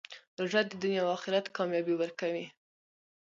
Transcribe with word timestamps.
روژه 0.39 0.61
د 0.69 0.71
دنیا 0.81 1.01
او 1.03 1.09
آخرت 1.17 1.45
کامیابي 1.57 1.93
ورکوي. 1.97 2.45